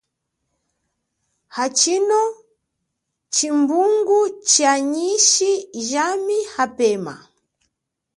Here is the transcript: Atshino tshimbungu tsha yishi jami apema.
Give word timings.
Atshino 1.63 2.21
tshimbungu 3.33 4.19
tsha 4.47 4.71
yishi 4.93 5.51
jami 5.89 6.37
apema. 6.63 7.13